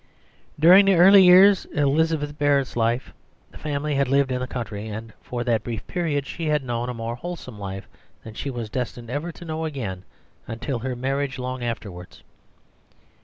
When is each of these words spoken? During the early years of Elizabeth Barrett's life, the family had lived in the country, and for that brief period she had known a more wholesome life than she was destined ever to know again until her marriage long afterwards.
During 0.59 0.85
the 0.85 0.95
early 0.95 1.21
years 1.23 1.65
of 1.65 1.73
Elizabeth 1.73 2.35
Barrett's 2.35 2.75
life, 2.75 3.13
the 3.51 3.59
family 3.59 3.93
had 3.93 4.07
lived 4.07 4.31
in 4.31 4.39
the 4.39 4.47
country, 4.47 4.87
and 4.87 5.13
for 5.21 5.43
that 5.43 5.63
brief 5.63 5.85
period 5.85 6.25
she 6.25 6.47
had 6.47 6.63
known 6.63 6.89
a 6.89 6.93
more 6.95 7.13
wholesome 7.13 7.59
life 7.59 7.87
than 8.23 8.33
she 8.33 8.49
was 8.49 8.67
destined 8.71 9.11
ever 9.11 9.31
to 9.31 9.45
know 9.45 9.63
again 9.63 10.01
until 10.47 10.79
her 10.79 10.95
marriage 10.95 11.37
long 11.37 11.63
afterwards. 11.63 12.23